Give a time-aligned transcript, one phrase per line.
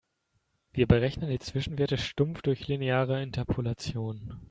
[0.73, 4.39] Wir berechnen die Zwischenwerte stumpf durch lineare Interpolation.